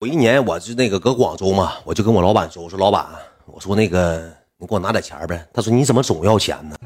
[0.00, 3.04] 我一年我就那个搁广州嘛，我就跟我老板说，我说老板，
[3.46, 5.44] 我说那个你给我拿点钱呗。
[5.52, 6.76] 他说你怎么总要钱呢？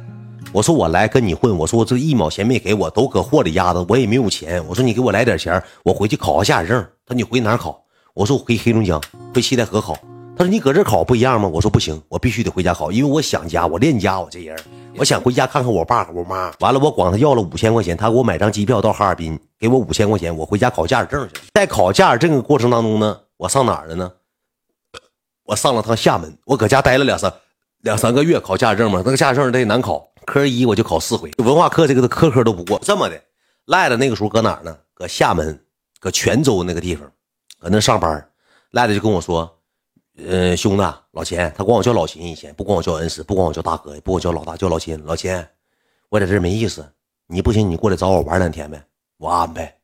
[0.51, 4.67] 我说我来跟你混，我说我这一毛钱没给我，都搁货里压着，我也没有钱。
[4.67, 6.83] 我说你给我来点钱，我回去考个驾驶证。
[7.05, 7.85] 他说你回哪考？
[8.15, 8.99] 我说我回黑龙江，
[9.35, 9.95] 回西戴河考。
[10.35, 11.47] 他说你搁这考不一样吗？
[11.47, 14.57] 我说不行，我必须得回家考，因为我想家，我恋家，我这人，
[14.97, 16.51] 我想回家看看我爸我妈。
[16.61, 21.35] 完了，我管他要了五千块钱，他给我买张机票到哈尔滨，给我五千块钱，我回家考驾驶证去。
[21.53, 24.11] 在考驾驶证的过程当中呢，我上哪儿了呢？
[25.45, 27.31] 我上了趟厦门，我搁家待了两三
[27.83, 32.81] 两三个月，考驾驶证嘛，那个驾驶证得难考，科一我就考四回，文化课这个科科都不过。
[32.83, 33.23] 这么的，
[33.67, 34.75] 赖的那个时候搁哪儿呢？
[34.95, 35.63] 搁厦门，
[36.01, 37.07] 搁泉州那个地方，
[37.61, 38.29] 搁那上班。
[38.71, 39.59] 赖的就跟我说。
[40.19, 45.03] 呃，兄弟，老钱，他管我叫老秦，以前不管我叫恩师，不管我叫大哥，也不管我叫老大，叫老秦。
[45.07, 45.43] 老秦，
[46.11, 46.87] 我在这没意思，
[47.29, 48.85] 你不行，你过来找我玩两天呗，
[49.17, 49.75] 我安排。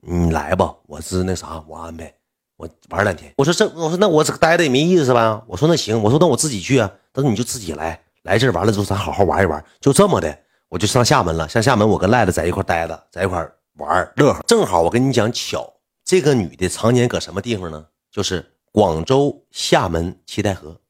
[0.00, 2.14] 你来吧，我是那啥，我安排，
[2.56, 3.34] 我玩两天。
[3.36, 5.42] 我说这，我说那我这待着也没意思呗。
[5.46, 6.90] 我说那行，我说那我自己去啊。
[7.12, 9.62] 他说你就自己来，来这完了之后咱好好玩一玩。
[9.80, 10.38] 就这么的，
[10.70, 11.46] 我就上厦门了。
[11.46, 13.46] 上厦门，我跟赖子在一块待着，在一块
[13.76, 14.42] 玩乐呵。
[14.46, 15.70] 正好我跟你讲巧，
[16.06, 17.84] 这个女的常年搁什么地方呢？
[18.10, 18.53] 就是。
[18.74, 20.80] 广州、厦门、七台河，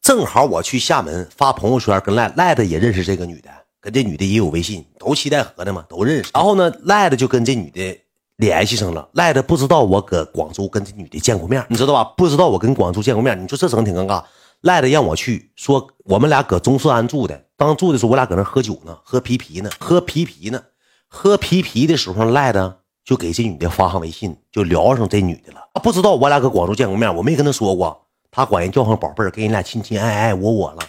[0.00, 3.50] 正好我去厦门发朋友圈，跟赖赖的也认识这个女的，
[3.82, 6.30] 跟这女的也有微信，都七台河的嘛，都认识。
[6.32, 8.00] 然后呢，赖的就跟这女的
[8.36, 9.06] 联系上了。
[9.12, 12.02] 赖的不知道我搁广州跟这女的见过面，你知道吧？
[12.16, 14.24] 不知道我跟广州见过面，你说这整挺尴尬。
[14.62, 20.62] 赖的让我去，说我们俩搁中顺安住的，当住的时候我俩搁那喝酒呢，喝啤啤呢，喝啤啤呢，
[21.08, 22.78] 喝啤啤的时候赖的。
[23.04, 25.60] 就给这女的发上微信，就聊上这女的了。
[25.82, 28.06] 不知道我俩搁广州见过面，我没跟她说过。
[28.30, 30.82] 她管人叫上宝贝儿，跟人俩亲亲爱爱，我我了。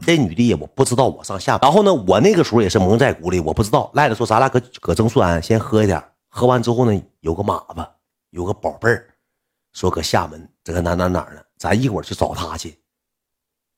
[0.00, 1.58] 这女的也不知道我上下。
[1.62, 3.90] 然后呢，我那个时候也是蒙在鼓里，我不知道。
[3.94, 7.86] 赖子说咱俩搁搁中顺安先喝一点，喝完之后呢，有个马子，
[8.30, 9.06] 有个宝贝儿，
[9.72, 12.78] 说搁厦门这个哪哪哪呢，咱一会儿去找他去。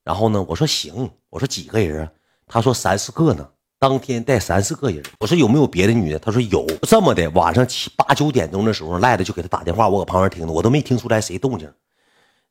[0.02, 2.12] 然后呢，我说行，我说几个人啊？
[2.48, 3.48] 他说三四个呢。
[3.78, 6.18] 当天带三四个人，我说有没有别的女的？
[6.18, 6.66] 他说有。
[6.82, 11.70] 这么的，晚上七八九点钟的时候，赖子就给他打电话，我搁旁边听着，我都没听出来谁动静。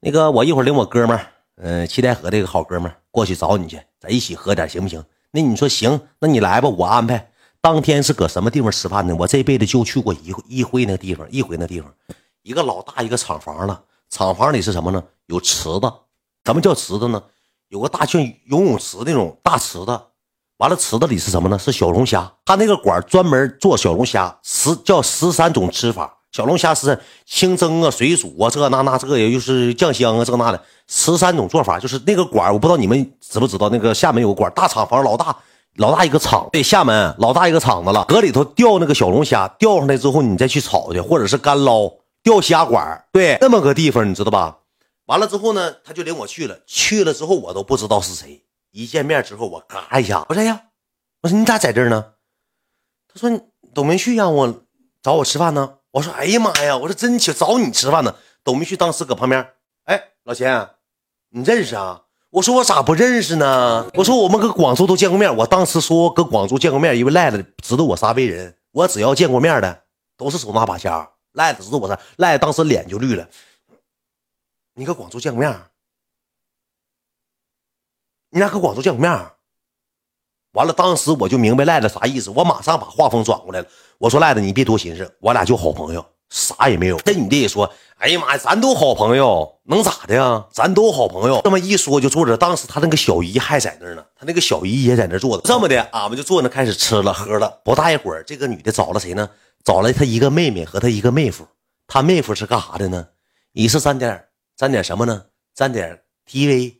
[0.01, 5.03] 那个，我一会儿领我哥们儿，嗯，七台河这个好哥们儿过去找你去，咱一起喝点，行不行？
[5.31, 7.31] 那你说行，那你来吧，我安排。
[7.59, 9.15] 当天是搁什么地方吃饭呢？
[9.17, 11.91] 我这辈子就去过一一回那地方，一回那地方，
[12.43, 13.83] 一个老大一个厂房了。
[14.11, 15.03] 厂房里是什么呢？
[15.25, 15.91] 有池子。
[16.43, 17.23] 什么叫池子呢？
[17.69, 19.99] 有个大像游泳池那种大池子。
[20.57, 21.59] 完了，池子里是什么呢？
[21.59, 22.31] 是小龙虾。
[22.45, 26.17] 他那个馆专门做小龙虾，十叫十三种吃法。
[26.31, 31.77] 小龙虾是清蒸啊、水煮啊，这那那这个也就是酱香啊，这那的十三种做法。
[31.77, 35.35] 就是那个馆我不知道你们知不知道，那个厦门有个馆大厂房，老大
[35.75, 38.05] 老大一个厂，对，厦门老大一个厂子了。
[38.05, 41.91] 搁里头钓那个小龙虾，钓上来之后你再去炒去，或者是干捞
[42.23, 44.57] 钓虾馆，对，那么个地方你知道吧？
[45.07, 48.41] 完了之后呢，他就领我去了，去了之后我都不知道是谁。
[48.75, 50.65] 一见面之后，我嘎一下，我说呀，
[51.21, 52.13] 我说你咋在这儿呢？
[53.07, 53.41] 他说
[53.73, 54.65] 董明旭让我
[55.01, 55.77] 找我吃饭呢。
[55.91, 58.13] 我说哎呀妈呀，我说真巧找你吃饭呢。
[58.43, 59.53] 董明旭当时搁旁边，
[59.85, 60.71] 哎，老钱，
[61.29, 62.01] 你认识啊？
[62.31, 63.89] 我说我咋不认识呢？
[63.93, 65.33] 我说我们搁广州都见过面。
[65.37, 68.57] 我当时说搁广州见过面，因为赖子知道我啥为人。
[68.71, 69.83] 我只要见过面的，
[70.17, 71.09] 都是手拿把掐。
[71.31, 73.25] 赖子知道我啥，赖子当时脸就绿了。
[74.73, 75.57] 你搁广州见过面？
[78.35, 79.09] 你俩搁广州见过面，
[80.51, 83.67] 完了，当时我就明白赖子啥意思，我马上把话锋转过来了。
[83.97, 86.97] 我说赖子，你别多寻思，我俩就好朋友，啥也没有。
[86.97, 90.45] 这女的也说，哎呀妈呀，咱都好朋友，能咋的呀？
[90.51, 91.39] 咱都好朋友。
[91.45, 95.43] 这么一说就坐着，当时他那个小姨还在那儿呢，他那个小姨也在那坐着。
[95.45, 97.61] 这么的，俺们就坐那开始吃了喝了。
[97.63, 99.29] 不大一会儿，这个女的找了谁呢？
[99.63, 101.47] 找了她一个妹妹和她一个妹夫。
[101.87, 103.07] 她妹夫是干啥的呢？
[103.53, 104.25] 你是沾点
[104.57, 105.23] 沾点什么呢？
[105.55, 106.79] 沾点 TV。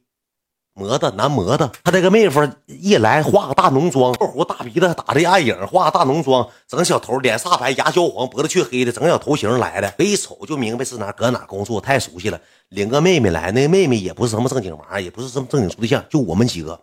[0.77, 12.37] 模的男模的，他这个妹夫一来化个大浓妆，二胡大鼻子打的暗影，化个大浓妆，整小头，脸煞白，牙焦黄，脖子黢黑的，整小头型来的，一瞅就明白是哪搁哪工作，太熟悉了。
[12.67, 16.77] 领个妹妹来，那妹妹也不是什么正经玩意儿，也不是什么正经处对象，就我们几个，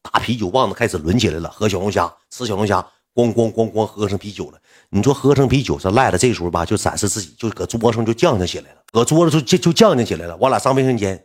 [0.00, 2.86] 大啤酒棒子开始抡起来了，喝小龙虾，吃小龙虾，
[3.16, 4.58] 咣咣咣咣喝上啤酒了。
[4.90, 10.36] 你说喝上啤酒，这赖了，这时候吧就展示自己，就搁桌上就犟犟起来了，搁桌子就就就犟犟起来了。
[10.40, 11.23] 我俩上卫生间。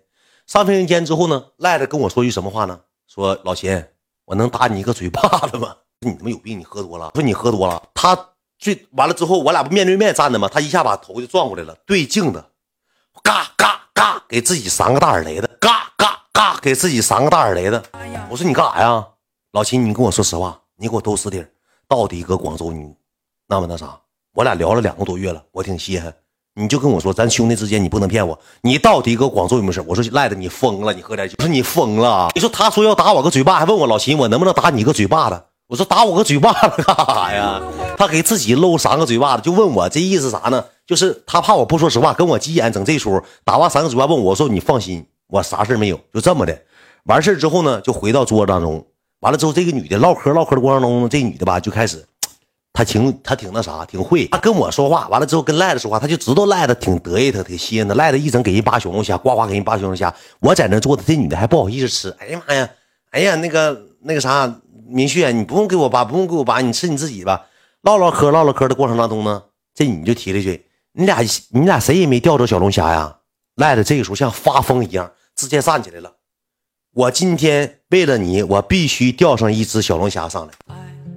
[0.50, 2.80] 上卫生间之后呢，赖子跟我说句什么话呢？
[3.08, 3.86] 说老秦，
[4.26, 5.76] 我能打你一个嘴巴子吗？
[6.00, 6.58] 你他妈有病！
[6.60, 7.12] 你喝多了。
[7.14, 7.80] 说你喝多了。
[7.94, 8.18] 他
[8.58, 10.50] 最完了之后，我俩不面对面站的吗？
[10.52, 12.44] 他一下把头就转过来了，对镜子，
[13.22, 17.84] 嘎嘎嘎，给自己三个大耳雷子，嘎嘎嘎，给自己三个大耳雷子。
[18.28, 19.08] 我说你干啥呀？
[19.52, 21.46] 老秦，你跟我说实话，你给我兜实底
[21.88, 22.92] 到底搁广州你
[23.46, 24.02] 那么那啥？
[24.34, 26.12] 我俩聊了两个多月了，我挺稀罕。
[26.56, 28.38] 你就跟我说，咱兄弟之间你不能骗我。
[28.62, 29.82] 你到底搁广州有没有事？
[29.88, 31.36] 我说赖的，你疯了，你喝点酒。
[31.38, 32.30] 我说你疯了。
[32.36, 35.42] 你说他说要打我个嘴巴，还问我老秦，我能不能打你个嘴巴子？
[35.68, 37.62] 我说打我个嘴巴子干啥呀？
[37.98, 40.66] 他给自己搂三个嘴巴子，就问我这意思啥呢？
[40.86, 43.22] 就是他怕我不说实话，跟我急眼，整这出。
[43.46, 46.62] 打完三个嘴巴，问我说你放心，我啥事没有，就这么的。
[47.06, 48.86] 完事之后呢，就回到桌子当中。
[49.22, 52.06] 完了之后，这个女的唠嗑唠嗑的过程中，这女的吧就开始。
[52.80, 54.26] 他挺他挺那啥，挺会。
[54.28, 57.94] 他跟我说话，完了之后跟赖子说话，他就知道赖子挺得意，他挺吸引他。
[57.96, 60.14] 赖子一整给人扒小龙虾，呱呱给人扒小龙虾。
[60.40, 62.10] 我在那坐着，这女的还不好意思吃。
[62.18, 62.70] 哎呀妈呀，
[63.12, 67.48] 哎呀那个那个啥，明旭，你不用给我扒，不用给我扒，你吃你自己吧。
[67.82, 69.44] 唠唠嗑，唠唠嗑的过程当中呢，
[69.76, 70.66] 这女就提了一句
[70.96, 71.18] ：“你俩
[71.50, 73.18] 你俩谁也没钓着小龙虾呀？”
[73.60, 76.14] 赖子这个时候像发疯一样，直接站起来了。
[76.94, 80.54] 我今天为了你，我必须钓上一只小龙虾上来。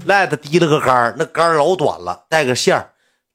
[0.07, 2.89] 赖子提了个杆那杆老短了，带个线，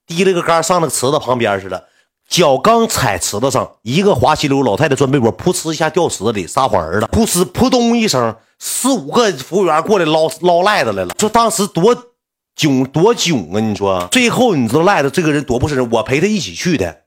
[0.05, 1.87] 提了个杆上那个池子旁边似的，
[2.27, 11.95] 脚刚踩池子上，一个滑稽溜，老太太钻被窝，噗呲一下掉池子里，撒谎儿了，噗呲扑通一声，四五个服务员过来捞捞赖子来了，说当时多
[12.55, 13.59] 囧多囧啊！
[13.59, 17.03] 你说最后你知道赖子这个人多不是人，我陪他一起去的，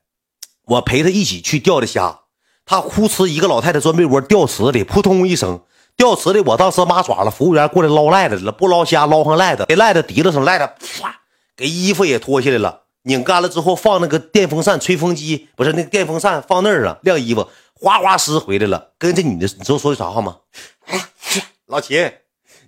[0.65, 2.21] 我陪他一起去钓的虾，
[2.65, 5.61] 他呼哧一个老太太钻被窝掉池子里，扑通一声。
[5.97, 7.31] 掉池里，我当时麻爪了。
[7.31, 11.21] 服务员过来捞赖子了，不捞虾，捞上赖子，给赖子提了上，赖子啪，
[11.55, 18.91] 给衣服也脱下来了，拧干了之后放那个电风扇、吹风机，不是那个电风扇放那儿了，晾衣服，哗哗湿回来了。
[18.97, 20.37] 跟这女的，你知道说的啥话吗？
[21.67, 22.11] 老秦，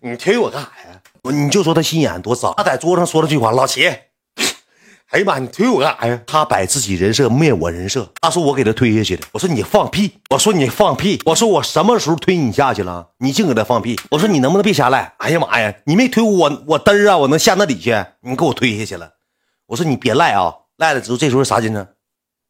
[0.01, 1.01] 你推我干啥呀？
[1.23, 2.53] 你就说他心眼多脏。
[2.57, 3.91] 他在桌上说了句话，老秦。
[5.13, 5.38] 哎呀妈！
[5.38, 6.19] 你推我干啥呀？
[6.25, 8.12] 他摆自己人设，灭我人设。
[8.19, 9.24] 他说我给他推下去的。
[9.31, 10.18] 我说你放屁！
[10.31, 11.21] 我说你放屁！
[11.25, 13.10] 我说我什么时候推你下去了？
[13.19, 13.95] 你净给他放屁！
[14.10, 15.13] 我说你能不能别瞎赖？
[15.19, 15.71] 哎呀妈呀！
[15.86, 17.15] 你没推我，我嘚啊！
[17.15, 17.92] 我能下那里去？
[18.21, 19.12] 你给我推下去了！
[19.68, 20.51] 我说你别赖啊！
[20.77, 21.88] 赖了之后，这时候啥精神？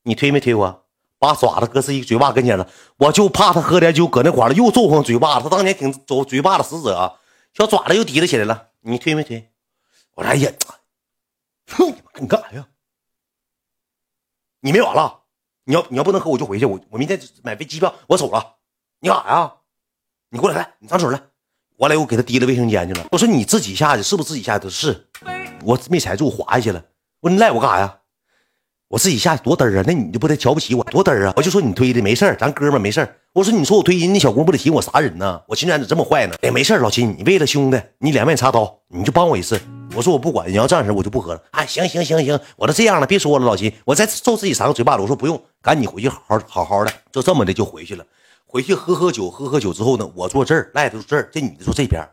[0.04, 0.84] 你推没推我？
[1.20, 2.66] 把爪子搁自己嘴巴跟前了。
[2.96, 5.50] 我就怕他喝点酒，搁那块了又揍上嘴巴子。
[5.50, 7.16] 他当年挺走嘴巴子使者，
[7.58, 8.68] 小爪子又提了起来了。
[8.84, 9.50] 你推没推？
[10.16, 10.50] 我说哎呀！
[11.74, 12.28] 哼， 你！
[12.28, 12.68] 干啥呀？
[14.62, 15.22] 你没完了！
[15.66, 16.66] 你要你要不能喝，我就回去。
[16.66, 18.58] 我我明天买飞机票，我走了。
[19.00, 19.54] 你干啥呀？
[20.30, 21.22] 你过来来，你上手来。
[21.78, 23.08] 完了，我给他提到卫生间去了。
[23.12, 24.64] 我说你自己下去，是不是自己下去？
[24.66, 25.10] 他是，
[25.64, 26.84] 我没踩住，滑下去了。
[27.20, 28.00] 我说你赖我干啥呀？
[28.94, 29.84] 我自己下去多嘚儿啊！
[29.88, 31.34] 那你就不得瞧不起我多嘚儿啊？
[31.36, 35.42] 我就说你推的没事咱哥们没事我说你说我推人，那小姑不得寻我啥人呢？
[35.48, 36.36] 我秦然咋这么坏呢？
[36.44, 39.60] 哎，没事老秦，你为了兄弟，你两面插刀，你就帮我一次。
[39.96, 41.42] 我说我不管，你要这样式我就不喝了。
[41.50, 45.02] 哎，行行行行，我都这样了，别说了，老秦，我再揍自己三个嘴巴子。
[45.02, 48.06] 我说不用，赶紧回去好好好好的，就这么的就回去了。
[48.46, 52.08] 回去喝喝酒，喝喝酒之后呢，我坐这儿，赖子坐这儿，这女的坐这边，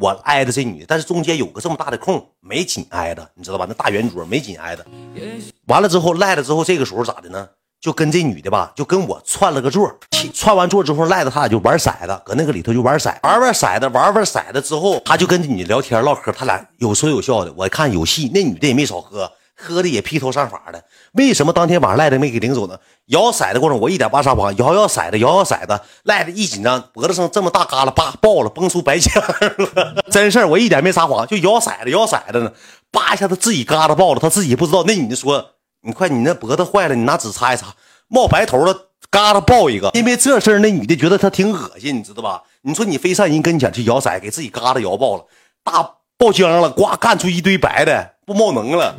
[0.00, 3.64] 我挨着这女的，但是中间有个这么大的空，没紧挨着，你知道吧？
[3.68, 4.84] 那大圆桌没紧挨着。
[5.66, 7.48] 完了之后赖了之后，这个时候咋的呢？
[7.78, 9.88] 就跟这女的吧，就跟我串了个座，
[10.34, 17.52] 串完座之后，赖子他俩就玩骰子，搁那个里头就玩骰，玩玩骰子，玩玩骰子之后，他就跟这女的聊天唠嗑，他俩有说有笑的。
[17.54, 20.84] 我看有戏，那女的也没少喝，喝的也披头散发的。
[21.14, 22.78] 为什么当天晚上赖子没给领走呢？
[23.06, 30.02] 摇骰子过程，我一点不撒谎，摇摇骰子，摇摇骰子，赖子一紧张，脖子上这么大疙瘩，叭爆了，崩出白浆了。
[30.12, 32.52] 真事儿，我一点没撒谎，就摇骰子，摇骰子呢，
[32.90, 34.84] 叭一下子自己疙瘩爆了，他自己不知道。
[34.84, 35.52] 那女的说。
[35.82, 37.66] 你快，你那脖子坏了，你拿纸擦一擦，
[38.08, 39.88] 冒白头了，嘎达爆一个。
[39.94, 42.42] 因为这事儿，那女的觉得他挺恶心，你知道吧？
[42.62, 45.24] 你说你非上人跟前去摇骰，给自己嘎达摇爆了，
[45.62, 45.80] 大
[46.18, 48.96] 爆浆了，呱干出一堆白的，不冒能了。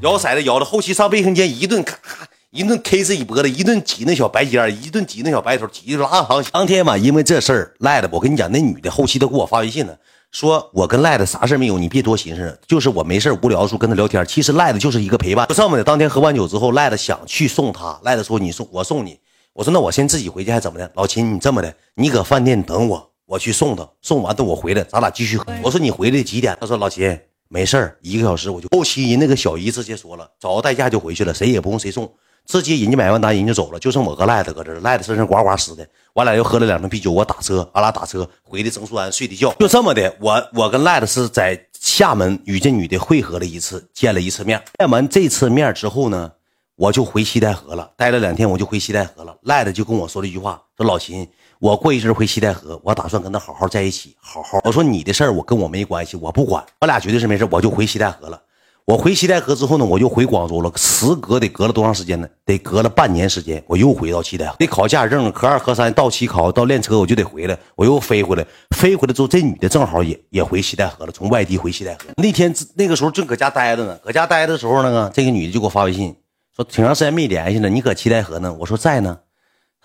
[0.00, 6.44] 摇骰子摇的，后期上卫生间一顿咔咔一顿 K 自己脖子，一顿挤那小白尖一顿挤那小白头，挤的拉长。
[6.52, 9.96] 当天晚，因为这事儿赖的，我跟你讲，那女的后期都给我发微信呢。
[10.30, 14.24] 说我跟赖子啥事没有，你别多寻思，就是我没事无聊的时候跟他聊天。
[14.26, 15.82] 其实赖子就是一个陪伴，就这么的。
[15.82, 19.18] 当天喝完酒之后，赖子想去送他，赖的说你送我送你。
[19.52, 20.90] 我说那我先自己回去还怎么的？
[20.94, 25.46] 老秦，你这么的，你搁饭店等我，我去送他，送完等我回来，咱俩继续喝。
[25.62, 26.56] 我说你回来几点？
[26.60, 28.68] 他说老秦没事一个小时我就。
[28.70, 32.12] 后期人那个小姨直接说了，找个代驾就回去了，谁也不用谁送。
[32.46, 35.88] 直接人家买完单，人就走了，就剩我和赖子搁这赖子身上呱呱湿的。
[36.12, 40.14] 我俩又喝了两瓶啤酒，我打车，俺俩打车回的曾书安睡的觉，就这么的。
[40.20, 44.62] 我我跟赖子是在厦门与这女的会合了一次，见了一次面。
[44.78, 46.30] 见完这次面之后呢，
[46.76, 49.34] 我就回西戴河了，待了两天，我就回西戴河了。
[49.40, 51.26] 赖子就跟我说了一句话，说老秦，
[51.64, 54.60] 我过一阵回西戴河，我打算跟他好好在一起，好好。
[54.64, 58.38] 我说你的事儿我跟我没关系，我不管，我俩绝对是没事，我就回西戴河了。
[58.84, 60.70] 我回西戴河之后呢，我又回广州了。
[60.76, 62.28] 时隔得隔了多长时间呢？
[62.44, 64.56] 得隔了半年时间，我又回到西戴河。
[64.58, 67.58] 得考驾驶证，科二、科三到期考到练车，我就得回来。
[67.76, 72.00] 我又飞回来，飞回来之后，这女的正好也也回西戴河了，从外地回西戴河。
[72.18, 76.14] 那天那个时候正搁家待着呢，搁家待的时候呢，这个女的就给我发微信，
[76.54, 78.54] 说挺长时间没联系了，你搁七戴河呢？
[78.60, 79.20] 我说在呢。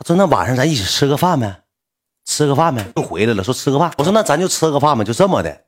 [0.02, 1.59] 她说那晚上咱一起吃个饭呗，
[2.30, 3.92] 吃个饭呗，又回来了，说吃个饭。
[3.98, 5.62] 我说那咱就吃个饭吧，就这么的。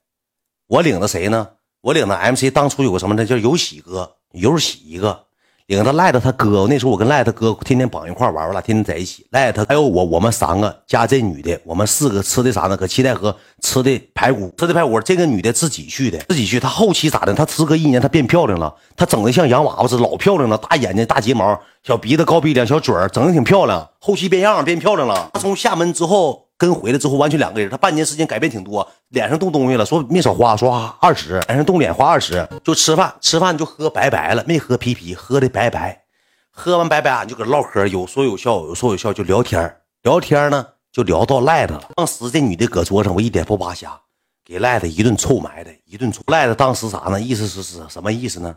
[0.68, 1.48] 我领着谁呢？
[1.82, 3.26] 我领着 MC，当初有个什么呢？
[3.26, 5.26] 叫有喜哥，有喜一个。
[5.66, 9.26] 领着赖子他哥，那时候我跟赖子他哥天天绑一块玩，我俩天天在一起。
[9.32, 12.78] 赖子他还有我，我们三个加这女的，我们四个吃的啥呢？
[12.78, 15.02] 搁七台河吃的排骨，吃的排骨。
[15.02, 16.60] 这个女的自己去的，自己去。
[16.60, 17.34] 她后期咋的？
[17.34, 23.90] 她时隔一年，她变漂亮了，她整的像洋娃娃似的，老漂亮了，大眼睛、大睫毛、小鼻子、高鼻梁、小嘴儿，整的挺漂亮。
[24.00, 25.32] 后期变样，变漂亮了。
[25.34, 26.51] 她从厦门之后。
[26.62, 36.04] 跟回来之后完全两个人，他半年时间改变挺多，脸上动东西了，说没少花，说二十，脸上动脸花二十，就吃饭，吃饭就喝白白了，没喝啤啤，喝的白白，
[36.52, 41.90] 喝完白白俺就搁唠嗑，有说有笑，有说有笑，就聊天聊天呢就聊到赖子了。
[41.96, 44.00] 当时这女的搁桌上，我一点不扒瞎，
[44.46, 46.22] 给赖子一顿臭埋汰，一顿臭。
[46.28, 47.20] 赖子当时啥呢？
[47.20, 48.56] 意思是是什么意思呢？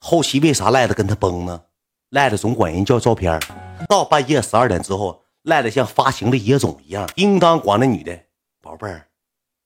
[0.00, 1.60] 后期为啥赖子跟他崩呢？
[2.08, 3.38] 赖子总管人叫照片，
[3.90, 5.21] 到半夜十二点之后。
[5.42, 8.16] 赖的像发情的野种一样，应当管那女的
[8.60, 9.06] 宝贝儿，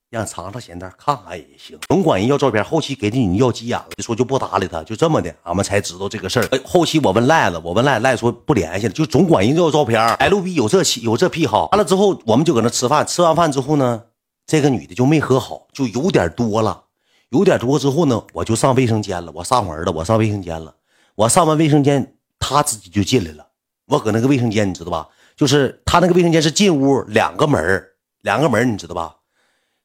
[0.09, 1.79] 让尝尝咸淡，看看也行。
[1.89, 6.49] 总管人要照片，后期给那女的要急眼了，说就不搭理他，就这么的，俺们才知道这个事儿。
[6.65, 10.01] 后期我问赖子，我问赖赖说不联系了，就总管人要照片。
[10.15, 14.05] L B 有这有这癖好，完了之后我们就搁那吃饭，吃完饭之后呢，
[14.47, 16.85] 这个女的就没喝好，就有点多了，
[17.29, 20.75] 有点多之后呢，我就上卫生间了，我上门了，我上卫生间了，
[21.17, 23.49] 我上完卫生间，他自己就进来了，
[23.89, 25.09] 我搁那个卫生间，你知道吧？
[25.37, 27.87] 就是他那个卫生间是进屋两个门
[28.23, 29.17] 两个门你知道吧？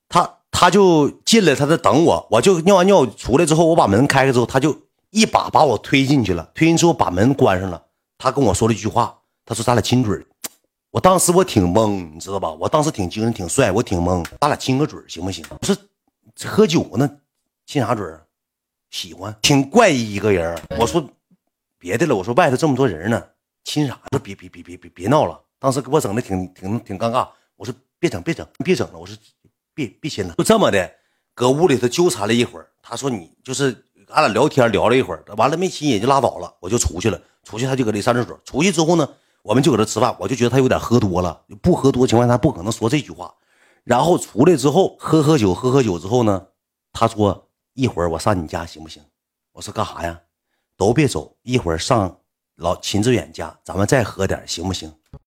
[0.08, 4.76] 他他就进来，他在等我，我就尿完尿出来之后，我把门开开之后，他就
[5.10, 7.82] 一把把我推进去了，推进之后把门关上了。
[8.18, 10.26] 他跟我说了一句话，他说咱俩亲嘴
[10.90, 12.52] 我当时我挺懵，你知道吧？
[12.52, 15.46] 我当时挺精神挺帅，我挺懵，咱俩亲个嘴行不行？
[15.50, 15.76] 我说
[16.46, 17.10] 喝酒呢，
[17.66, 18.06] 亲啥嘴
[18.90, 20.62] 喜欢，挺怪异一个人。
[20.78, 21.06] 我说
[21.78, 23.24] 别的了，我说外头这么多人呢。
[23.64, 24.00] 亲啥？
[24.12, 25.40] 说别别别别别别闹了！
[25.60, 27.28] 当时给我整的挺挺挺尴尬。
[27.56, 28.98] 我说别整别整别整了。
[28.98, 29.16] 我说
[29.74, 30.34] 别别亲了。
[30.38, 30.92] 就这么的，
[31.36, 32.68] 搁屋里头纠缠了一会儿。
[32.82, 36.54] 他说你就是俺俩聊天聊了一会儿，完了没亲也就拉倒了。
[36.60, 37.22] 我就出去了。
[37.44, 38.40] 出去他就搁这上厕所。
[38.44, 39.08] 出去之后呢，
[39.44, 40.16] 我们就搁这吃饭。
[40.20, 43.34] 我就觉得他有点喝多了，不喝多情况下他不可能说这句话。
[43.84, 46.48] 然后出来之后喝喝酒喝喝酒之后呢，
[46.92, 49.04] 他说一会儿我上你家行不行？
[49.54, 50.20] 我说干啥呀？
[50.76, 52.18] 都别走，一会儿上。
[52.62, 54.94] 老秦志远家，咱们再喝点行不行？